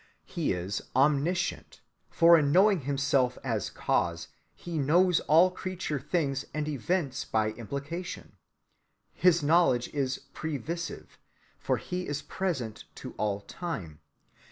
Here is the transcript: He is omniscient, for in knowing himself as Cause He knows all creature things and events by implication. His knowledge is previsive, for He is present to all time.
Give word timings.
He 0.25 0.51
is 0.51 0.81
omniscient, 0.95 1.79
for 2.09 2.35
in 2.35 2.51
knowing 2.51 2.79
himself 2.81 3.37
as 3.43 3.69
Cause 3.69 4.29
He 4.55 4.79
knows 4.79 5.19
all 5.19 5.51
creature 5.51 5.99
things 5.99 6.43
and 6.55 6.67
events 6.67 7.23
by 7.23 7.51
implication. 7.51 8.31
His 9.13 9.43
knowledge 9.43 9.89
is 9.93 10.21
previsive, 10.33 11.19
for 11.59 11.77
He 11.77 12.07
is 12.07 12.23
present 12.23 12.85
to 12.95 13.13
all 13.19 13.41
time. 13.41 13.99